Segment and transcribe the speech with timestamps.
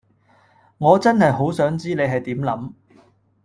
[0.79, 2.73] 我真係好想知你係點諗